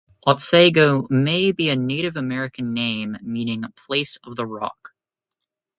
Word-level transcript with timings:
Otsego 0.25 1.05
may 1.11 1.51
be 1.51 1.69
a 1.69 1.75
Native 1.75 2.17
American 2.17 2.73
name 2.73 3.17
meaning 3.21 3.63
"place 3.75 4.17
of 4.23 4.35
the 4.35 4.47
rock". 4.47 4.93